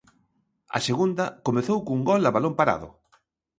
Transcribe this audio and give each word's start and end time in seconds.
A 0.77 0.79
segunda 0.87 1.25
comezou 1.47 1.79
cun 1.85 1.99
gol 2.09 2.21
a 2.29 2.31
balón 2.35 2.53
parado. 2.59 2.89